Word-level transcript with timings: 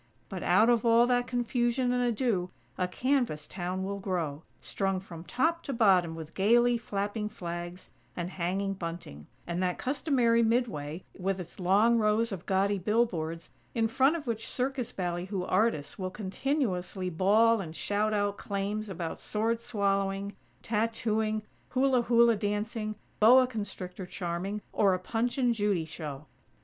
But 0.29 0.41
out 0.41 0.67
of 0.67 0.83
all 0.83 1.05
that 1.05 1.27
confusion 1.27 1.93
and 1.93 2.01
ado 2.01 2.49
a 2.75 2.87
canvas 2.87 3.47
town 3.47 3.83
will 3.83 3.99
grow, 3.99 4.41
strung 4.59 4.99
from 4.99 5.23
top 5.23 5.61
to 5.65 5.73
bottom 5.73 6.15
with 6.15 6.33
gaily 6.33 6.75
flapping 6.75 7.29
flags 7.29 7.91
and 8.15 8.31
hanging 8.31 8.73
bunting, 8.73 9.27
and 9.45 9.61
that 9.61 9.77
customary 9.77 10.41
"mid 10.41 10.67
way" 10.67 11.03
with 11.19 11.39
its 11.39 11.59
long 11.59 11.99
rows 11.99 12.31
of 12.31 12.47
gaudy 12.47 12.79
billboards, 12.79 13.51
in 13.75 13.87
front 13.87 14.15
of 14.15 14.25
which 14.25 14.47
circus 14.49 14.91
ballyhoo 14.91 15.43
artists 15.43 15.99
will 15.99 16.09
continuously 16.09 17.11
bawl 17.11 17.61
and 17.61 17.75
shout 17.75 18.11
out 18.11 18.39
claims 18.39 18.89
about 18.89 19.19
sword 19.19 19.61
swallowing, 19.61 20.33
tattooing, 20.63 21.43
hula 21.69 22.01
hula 22.01 22.35
dancing, 22.35 22.95
boa 23.19 23.45
constrictor 23.45 24.07
charming, 24.07 24.63
or 24.73 24.95
a 24.95 24.99
Punch 24.99 25.37
and 25.37 25.53
Judy 25.53 25.85
show. 25.85 26.25